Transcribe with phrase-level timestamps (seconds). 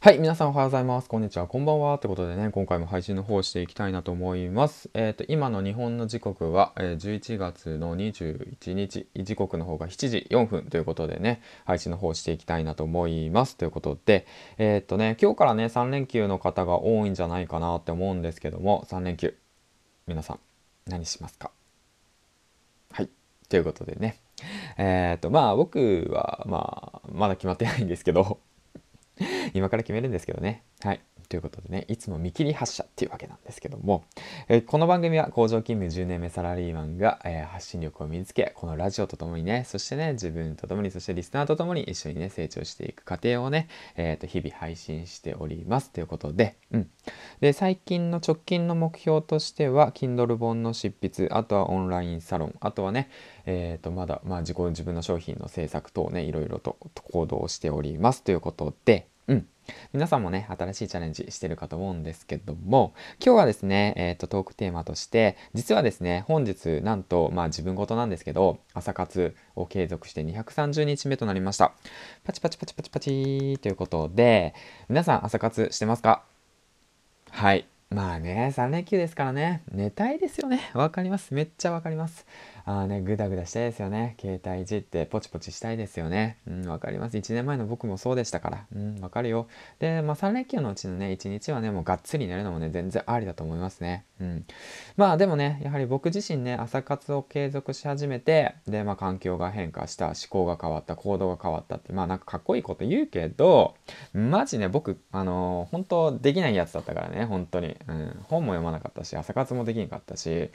[0.00, 1.08] はい、皆さんおはようございます。
[1.08, 1.94] こんにちは、こんばんは。
[1.94, 4.90] ってことでね、今回も配信の方をしていきたいなと思います。
[4.94, 13.56] えっ、ー、と、今の日本の時刻は、えー、11月の21日、時刻の方が7時4分ということでね、配信の方をしていきたいなと思います。
[13.56, 14.24] ということで、
[14.58, 19.34] えっ、ー、とね、今日からね、3連休の方が多いんじゃないかなって思うんですけども、3連休、
[20.06, 20.40] 皆さん、
[20.86, 21.50] 何しますか？
[22.92, 23.08] はい、
[23.48, 24.20] ということでね、
[24.76, 28.38] えっ、と、まあ、僕は、まあ、まだ決まってないんですけど、
[29.54, 30.64] 今から決めるんですけどね。
[30.82, 31.00] はい。
[31.28, 34.04] ということでね、いつも見切り発車っていうわけなんですけども、
[34.48, 45.90] えー、この番組は工場勤務10年目サラリーマンが、えー、発信力を身につけ、このラジオとともにね、そしてね、自分とともに、そしてリスナーとともに一緒にね、成長していく過程をね、えっ、ー、と、日々配信しております。
[45.90, 46.90] ということで、うん。
[47.40, 53.10] で、最近の直近の目標としては、Kindle 本の執筆、あとはオンラインサロン、あとはね、
[53.44, 56.78] えっ、と、まだ、まあ、自己、自分の商品の制作等ね、いろいろと
[57.12, 58.22] 行動しております。
[58.22, 59.46] ということで、うん。
[59.92, 62.92] 皆さんもね、新しいチャレンジしてるかと思うんですけども、
[63.24, 71.72] 今日はですね、えっ、ー、と、トークテーマとして、実はですね、本日、なんと、まあ自分事なんですけど、朝活を継続して230日目となりました。
[72.24, 74.54] パチパチパチパチパチということで、
[74.88, 76.24] 皆さん朝活してますか？
[77.30, 77.66] はい。
[77.90, 80.70] まあね、3連休ですからね、寝たいですよね。
[80.74, 81.32] わかります。
[81.32, 82.26] めっちゃわかります。
[82.70, 84.14] あね、ぐだぐだしたいですよね。
[84.20, 86.36] 携帯いじってポチポチしたいですよね。
[86.46, 87.16] うん、わかります。
[87.16, 88.66] 1年前の僕もそうでしたから。
[88.76, 89.48] うん、わかるよ。
[89.78, 94.04] で、まあ3連休のうちのね、1日はね、もうがっつり寝るのもね、全然ありだと思いますね。
[94.20, 94.44] うん。
[94.98, 103.76] まあでもね、やはり僕自身ね、朝活を継続し始めて、で、まあ環境が変化した、思考が変わった、行動が変わったって、まあなんかかっこいいこと言うけど、
[104.12, 107.78] マジね、僕、あのー、本当できないやつだったからね、本当に。
[107.88, 108.20] うん。
[108.24, 110.50] 本も読まなかったし、朝活もできんかったし、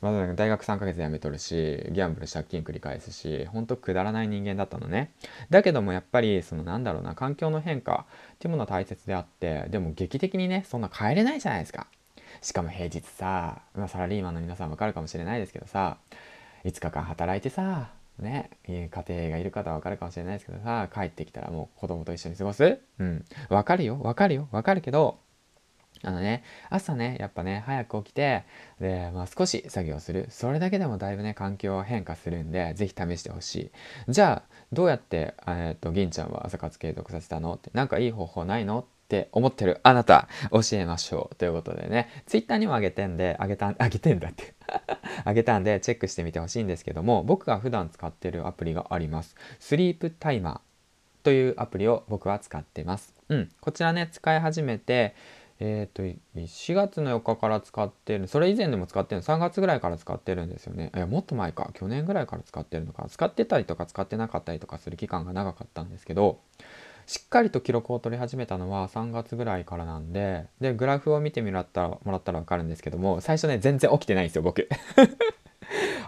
[0.00, 1.55] まあ、大学3ヶ月辞めとるし、
[1.92, 5.12] ギャンブル借金繰り返すし、ほんとくだらない人間だったのね。
[5.50, 11.86] だけどもやっぱり、そのなんだろうな、環境の変化っていうものは大切であって、でも劇的にね、そんな変えれないじゃないですか。
[12.42, 15.98] しかも平日さ、まあ、サラリーマンの皆さんわかるかもしれないですけどさ、
[16.64, 22.78] 5日間働いてさ、ね、家庭がいる方はわかるかもしれないですけどさ、帰ってきたらもう子供と一緒に過ごす？
[22.98, 23.24] うん。
[23.48, 25.18] わかるよ、わかるよ、わかるけど、
[26.06, 28.44] あのね、朝ね、やっぱね、早く起きて、
[28.80, 30.26] で、まあ少し作業する。
[30.30, 34.12] それだけでもだいぶね、環境は変化するんで、ぜひ試してほしい。
[34.12, 37.54] じゃあ、どうやって、えっ、と、銀ちゃんは朝活継続させたの？
[37.54, 38.86] って、なんかいい方法ないの？
[39.06, 41.34] って思ってるあなた、教えましょう。
[41.34, 44.54] ということでね、ツイッターにもあげてんで、あげた、あげてんだって。
[45.24, 49.34] あげたんで、チェックしてみてほしいんですけども、僕が普段使ってるアプリがあります。
[49.58, 53.12] スリープタイマーというアプリを僕は使ってます。
[53.28, 53.48] うん。
[53.60, 55.16] こちらね、使い始めて、
[55.58, 56.02] えっ、ー、と、
[56.38, 60.92] 4月の4日から使ってる、それ以前でも使ってる3月ぐらいから使ってるんですよね。
[60.94, 61.70] いや、もっと前か。
[61.74, 63.06] 去年ぐらいから使ってるのか。
[63.08, 66.40] 使ってたりとか使ってなかったりとかする期間が長かったんですけど、
[67.06, 74.68] しっかりと記録を取り始めたのは3月ぐらいからなんで、で、グラフを見てもらったら、もらったらわかるんですけども、最初ね、全然起きてないんですよ、僕。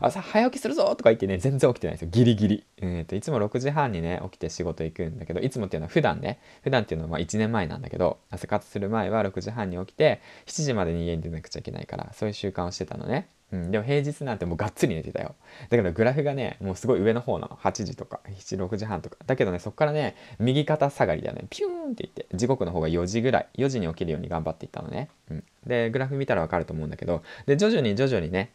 [0.00, 2.08] 朝早起きするぞとか言ってね、全然起きてないんですよ。
[2.10, 2.64] ギリギリ。
[2.78, 13.28] えっ、ー、と、いつも6時半にね、起きて仕事行くんだけど、いつもっていうのは普段ね、普段っていうのはまあ1年前なんだけど、朝活する前は6時半に起きて、7時までに家に出なくちゃいけないから、そういう習慣をしてたのね。
[13.50, 15.34] うん、でも平日なんてもうがっつり寝てたよ。
[15.70, 17.56] だからグラフがね、もうすごい上の方なの。
[17.56, 19.16] 8時とか、7、6時半とか。
[19.26, 21.46] だけどね、そっからね、右肩下がりだよね。
[21.48, 25.08] ピューンっていって、時刻の方が4時ぐらい、4時に起きるように頑張っていったのね。
[25.30, 25.44] うん。
[25.66, 28.50] で、グラフ見たらわかると思うんだけど、で、徐々に徐々にね、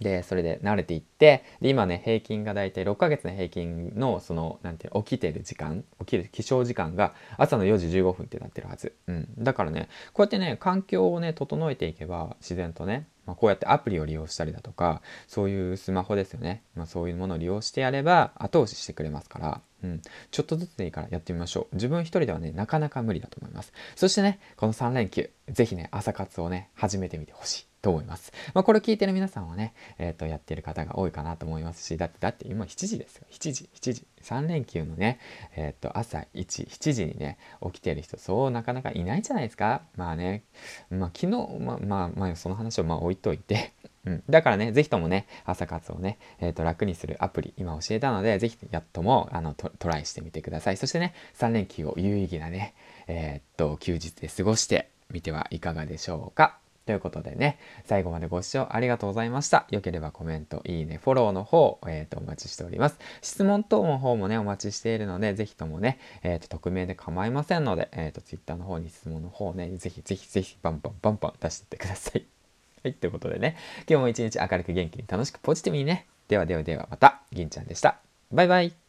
[0.00, 8.94] で、それで慣れていって、で、今ね、平均がだいたい6ヶ月の平均の、その、なんていう起きてる時間、起きる起床時間が朝の4時15分ってなってるはず。
[9.06, 9.28] うん。
[9.38, 16.62] だからね、こうやってね、環境をね、整えていけば、自然とね、まあ、こうやってアプリを利用したりだとか、そういうスマホですよね。
[16.74, 20.02] まあ、そういうものを利用してやれば、後押ししてくれますから、うん。
[20.30, 21.74] ちょっとずつでいいからやってみましょう。
[21.74, 23.72] 自分一人ではね、なかなか無理だと思います。
[23.96, 27.73] そしてね、この3連休、ぜひね、朝活をね、始めてみてほしい。
[27.84, 28.32] と思います。
[28.54, 33.26] まあ、これ聞いてる皆さんはね、えっ、ー、と、やってる方が多いかなと思いますし、だって、だって今7時ですよ。
[33.30, 34.06] 7時、7時。
[34.22, 35.20] 3連休のね、
[35.54, 39.82] えっ、ー、と、朝1、7時にね、起きてる人、そうなかなかいないじゃないですか。
[39.96, 40.44] まあね、
[40.88, 43.74] まあ昨日、まあまあ、まあ、その話をまあ置いといて、
[44.06, 44.24] うん。
[44.30, 50.78] だからね、ぜひともね、朝活をね、えっ、ー、と、楽にするアプリ、今教えたので、ぜひやっとも、あのト、トライしてみてください。
[50.78, 52.74] そしてね、3連休を有意義なね、
[53.08, 56.63] えっと、休日で過ごしてみてはいかがでしょうか。
[56.86, 59.66] ということでね、最後までご視聴ありがとうございました。
[59.70, 62.98] 良ければコメント、いいね、フォローの方、えっ、ー、と、お待ちしております。
[63.22, 72.24] 質問等の方もね、お待ちしているので、ぜひともね、えっ、ー、と、匿名で構いませんので、えっ、ー、と、Twitter の方に質問の方ね、ぜひぜひぜひ、バンバンバンバン出してってください。
[72.84, 73.56] はい、ということでね、
[73.88, 76.06] 今日も一日明るく元気に楽しくポジティブにね。
[76.28, 77.98] ではではではまた、銀ちゃんでした。
[78.30, 78.83] バイバイ。